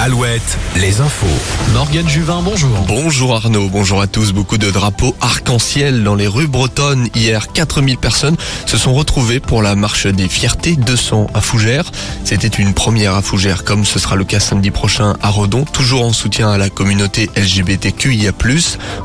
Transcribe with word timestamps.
Alouette, 0.00 0.58
les 0.76 1.00
infos. 1.00 1.26
Morgane 1.72 2.08
Juvin, 2.08 2.40
bonjour. 2.40 2.70
Bonjour 2.86 3.34
Arnaud, 3.34 3.68
bonjour 3.68 4.00
à 4.00 4.06
tous. 4.06 4.32
Beaucoup 4.32 4.56
de 4.56 4.70
drapeaux 4.70 5.16
arc-en-ciel 5.20 6.04
dans 6.04 6.14
les 6.14 6.28
rues 6.28 6.46
bretonnes. 6.46 7.08
Hier, 7.16 7.48
4000 7.52 7.98
personnes 7.98 8.36
se 8.66 8.78
sont 8.78 8.94
retrouvées 8.94 9.40
pour 9.40 9.60
la 9.60 9.74
marche 9.74 10.06
des 10.06 10.28
fiertés 10.28 10.76
200 10.76 11.26
à 11.34 11.40
Fougères. 11.40 11.90
C'était 12.22 12.46
une 12.46 12.74
première 12.74 13.14
à 13.14 13.22
Fougères, 13.22 13.64
comme 13.64 13.84
ce 13.84 13.98
sera 13.98 14.14
le 14.14 14.24
cas 14.24 14.38
samedi 14.38 14.70
prochain 14.70 15.16
à 15.20 15.30
Redon, 15.30 15.64
toujours 15.64 16.04
en 16.04 16.12
soutien 16.12 16.48
à 16.48 16.58
la 16.58 16.70
communauté 16.70 17.28
LGBTQIA+. 17.36 18.32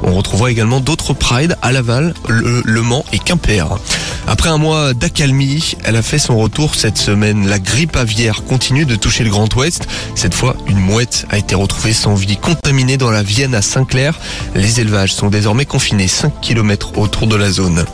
On 0.04 0.14
retrouvera 0.14 0.52
également 0.52 0.80
d'autres 0.80 1.14
prides 1.14 1.58
à 1.64 1.72
Laval, 1.72 2.14
Le, 2.28 2.62
le 2.64 2.82
Mans 2.84 3.04
et 3.12 3.18
Quimper. 3.18 3.68
Après 4.28 4.50
un 4.50 4.58
mois 4.58 4.94
d'accalmie, 4.94 5.76
elle 5.84 5.96
a 5.96 6.02
fait 6.02 6.20
son 6.20 6.38
retour 6.38 6.76
cette 6.76 6.98
semaine. 6.98 7.48
La 7.48 7.60
grippe 7.60 7.98
aviaire 7.98 8.44
continue 8.46 8.86
de 8.86 8.96
toucher 8.96 9.24
le 9.24 9.30
Grand 9.30 9.54
Ouest. 9.56 9.88
Cette 10.16 10.34
fois, 10.34 10.56
une 10.68 10.83
mouette 10.84 11.26
a 11.30 11.38
été 11.38 11.56
retrouvée 11.56 11.94
sans 11.94 12.14
vie, 12.14 12.38
contaminée 12.38 12.98
dans 12.98 13.10
la 13.10 13.24
Vienne 13.24 13.56
à 13.56 13.62
Saint-Clair. 13.62 14.20
Les 14.54 14.80
élevages 14.80 15.14
sont 15.14 15.30
désormais 15.30 15.66
confinés 15.66 16.08
5 16.08 16.42
km 16.42 16.98
autour 16.98 17.28
de 17.28 17.36
la 17.36 17.50
zone. 17.50 17.86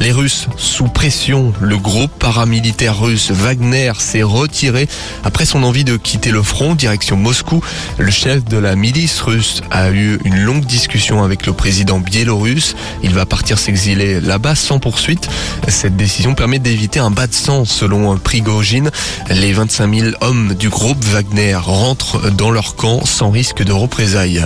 Les 0.00 0.12
Russes 0.12 0.48
sous 0.56 0.86
pression. 0.86 1.52
Le 1.60 1.76
groupe 1.76 2.10
paramilitaire 2.18 2.98
russe 2.98 3.30
Wagner 3.30 3.92
s'est 3.98 4.22
retiré 4.22 4.88
après 5.24 5.46
son 5.46 5.62
envie 5.62 5.84
de 5.84 5.96
quitter 5.96 6.30
le 6.30 6.42
front 6.42 6.74
direction 6.74 7.16
Moscou. 7.16 7.62
Le 7.98 8.10
chef 8.10 8.44
de 8.44 8.58
la 8.58 8.76
milice 8.76 9.20
russe 9.20 9.62
a 9.70 9.90
eu 9.90 10.18
une 10.24 10.40
longue 10.40 10.64
discussion 10.64 11.22
avec 11.22 11.46
le 11.46 11.52
président 11.52 12.00
biélorusse. 12.00 12.74
Il 13.02 13.14
va 13.14 13.24
partir 13.24 13.58
s'exiler 13.58 14.20
là-bas 14.20 14.54
sans 14.54 14.78
poursuite. 14.78 15.28
Cette 15.68 15.96
décision 15.96 16.34
permet 16.34 16.58
d'éviter 16.58 17.00
un 17.00 17.10
bas 17.10 17.26
de 17.26 17.34
sang 17.34 17.64
selon 17.64 18.16
Prigogine. 18.18 18.90
Les 19.30 19.52
25 19.52 19.94
000 19.94 20.10
hommes 20.20 20.54
du 20.54 20.68
groupe 20.68 21.02
Wagner 21.04 21.54
rentrent 21.54 22.30
dans 22.30 22.50
leur 22.50 22.74
camp 22.76 23.04
sans 23.04 23.30
risque 23.30 23.62
de 23.62 23.72
représailles. 23.72 24.44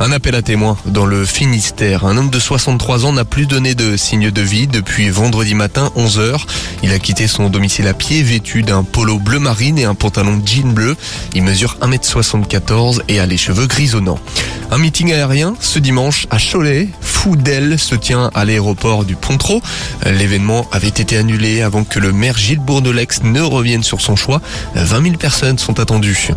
Un 0.00 0.10
appel 0.10 0.34
à 0.34 0.42
témoins 0.42 0.76
dans 0.86 1.06
le 1.06 1.24
Finistère. 1.24 2.04
Un 2.04 2.16
homme 2.16 2.28
de 2.28 2.40
63 2.40 3.06
ans 3.06 3.12
n'a 3.12 3.24
plus 3.24 3.46
donné 3.46 3.76
de 3.76 3.96
signe 3.96 4.30
de 4.30 4.42
vie 4.42 4.66
depuis 4.66 5.08
vendredi 5.08 5.54
matin 5.54 5.90
11h. 5.96 6.40
Il 6.82 6.92
a 6.92 6.98
quitté 6.98 7.28
son 7.28 7.48
domicile 7.48 7.86
à 7.86 7.94
pied 7.94 8.22
vêtu 8.24 8.62
d'un 8.62 8.82
polo 8.82 9.18
bleu 9.18 9.38
marine 9.38 9.78
et 9.78 9.84
un 9.84 9.94
pantalon 9.94 10.42
jean 10.44 10.72
bleu. 10.72 10.96
Il 11.34 11.44
mesure 11.44 11.76
1m74 11.80 13.02
et 13.06 13.20
a 13.20 13.26
les 13.26 13.36
cheveux 13.36 13.66
grisonnants. 13.66 14.18
Un 14.72 14.78
meeting 14.78 15.12
aérien 15.12 15.54
ce 15.60 15.78
dimanche 15.78 16.26
à 16.30 16.38
Cholet. 16.38 16.88
Foudel 17.00 17.78
se 17.78 17.94
tient 17.94 18.30
à 18.34 18.44
l'aéroport 18.44 19.04
du 19.04 19.14
Pontreau. 19.14 19.62
L'événement 20.04 20.66
avait 20.72 20.88
été 20.88 21.16
annulé 21.16 21.62
avant 21.62 21.84
que 21.84 22.00
le 22.00 22.12
maire 22.12 22.36
Gilles 22.36 22.58
Bourdelex 22.58 23.22
ne 23.22 23.40
revienne 23.40 23.84
sur 23.84 24.00
son 24.00 24.16
choix. 24.16 24.42
20 24.74 25.02
000 25.02 25.16
personnes 25.16 25.58
sont 25.58 25.78
attendues. 25.78 26.30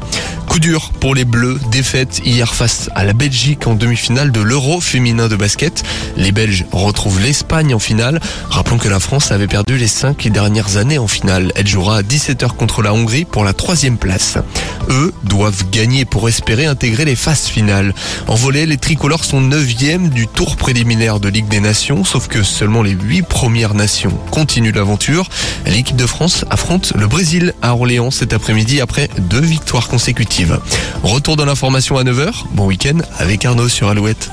Coup 0.50 0.59
dur 0.59 0.92
pour 1.00 1.14
les 1.14 1.26
Bleus, 1.26 1.59
défaite 1.72 2.22
hier 2.26 2.53
face 2.56 2.90
à 2.95 3.03
la 3.03 3.14
Belgique 3.14 3.67
en 3.67 3.76
demi-finale 3.76 4.31
de 4.31 4.40
l'Euro 4.40 4.80
féminin 4.80 5.28
de 5.28 5.36
basket. 5.36 5.84
Les 6.16 6.31
Belges 6.31 6.66
retrouvent 6.72 7.22
l'Espagne 7.22 7.76
en 7.76 7.80
finale. 7.80 8.20
Rappelons 8.50 8.78
que 8.78 8.88
la 8.88 9.00
France 9.00 9.31
avait 9.31 9.48
perdu 9.48 9.78
les 9.78 9.88
cinq 9.88 10.28
dernières 10.28 10.78
années 10.78 10.98
en 10.98 11.08
finale. 11.08 11.52
Elle 11.56 11.68
jouera 11.68 11.98
à 11.98 12.02
17h 12.02 12.50
contre 12.56 12.81
la 12.81 12.94
Hongrie 12.94 13.25
pour 13.25 13.44
la 13.44 13.53
troisième 13.53 13.98
place. 13.98 14.38
Eux 14.90 15.14
doivent 15.25 15.70
gagner 15.70 16.06
pour 16.06 16.30
espérer 16.30 16.66
intégrer 16.66 17.06
les 17.06 17.16
phases 17.16 17.48
finales. 17.48 17.94
En 18.28 18.36
volet, 18.36 18.66
les 18.66 18.78
tricolores 18.78 19.25
sont 19.25 19.42
9e 19.42 20.09
du 20.09 20.28
tour 20.28 20.56
préliminaire 20.56 21.20
de 21.20 21.28
Ligue 21.28 21.50
des 21.50 21.59
Nations, 21.59 22.06
sauf 22.06 22.28
que 22.28 22.42
seulement 22.42 22.84
les 22.84 22.92
8 22.92 23.23
premières 23.23 23.73
nations 23.73 24.18
continuent 24.31 24.73
l'aventure. 24.73 25.30
L'équipe 25.66 25.98
de 25.98 26.08
France 26.08 26.45
affronte 26.50 26.94
le 26.95 27.08
Brésil 27.08 27.53
à 27.62 27.73
Orléans 27.73 28.12
cet 28.12 28.34
après-midi 28.34 28.80
après 28.80 29.09
deux 29.20 29.42
victoires 29.42 29.90
consécutives. 29.90 30.47
Retour 31.03 31.36
de 31.36 31.44
l'information 31.44 31.98
à 31.98 32.03
9h. 32.03 32.31
Bon 32.52 32.66
week-end 32.66 32.98
avec 33.17 33.45
Arnaud 33.45 33.70
sur 33.70 33.90
Alouette. 33.90 34.30